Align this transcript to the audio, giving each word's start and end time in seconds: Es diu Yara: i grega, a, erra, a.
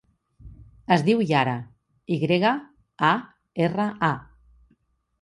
Es 0.95 1.03
diu 1.09 1.21
Yara: 1.33 1.53
i 2.15 2.19
grega, 2.25 2.57
a, 3.13 3.15
erra, 3.69 3.89
a. 4.13 4.15